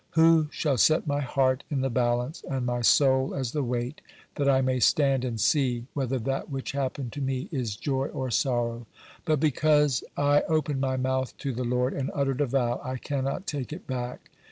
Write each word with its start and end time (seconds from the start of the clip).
Who 0.17 0.47
shall 0.49 0.79
set 0.79 1.05
my 1.05 1.19
heart 1.21 1.63
in 1.69 1.81
the 1.81 1.89
balance 1.91 2.43
and 2.49 2.65
my 2.65 2.81
soul 2.81 3.35
as 3.35 3.51
the 3.51 3.61
weight, 3.61 4.01
that 4.33 4.49
I 4.49 4.59
may 4.59 4.79
stand 4.79 5.23
and 5.23 5.39
see 5.39 5.85
whether 5.93 6.17
that 6.17 6.49
which 6.49 6.71
happened 6.71 7.11
to 7.11 7.21
me 7.21 7.49
is 7.51 7.75
joy 7.75 8.07
or 8.07 8.31
sorrow? 8.31 8.87
But 9.25 9.39
because 9.39 10.03
I 10.17 10.41
opened 10.49 10.81
my 10.81 10.97
mouth 10.97 11.37
to 11.37 11.53
the 11.53 11.63
Lord, 11.63 11.93
and 11.93 12.09
uttered 12.15 12.41
a 12.41 12.47
vow, 12.47 12.81
I 12.83 12.97
cannot 12.97 13.45
take 13.45 13.71
it 13.71 13.85
back." 13.85 14.31